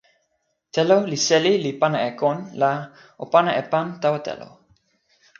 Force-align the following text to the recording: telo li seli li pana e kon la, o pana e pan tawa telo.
telo 0.73 0.95
li 1.09 1.17
seli 1.27 1.53
li 1.65 1.71
pana 1.81 1.99
e 2.09 2.11
kon 2.21 2.37
la, 2.61 2.71
o 3.23 3.25
pana 3.33 3.51
e 3.61 3.63
pan 3.71 3.87
tawa 4.01 4.19
telo. 4.27 4.49